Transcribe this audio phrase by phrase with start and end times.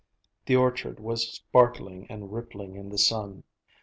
[0.47, 3.43] The orchard was sparkling and rippling in the sun.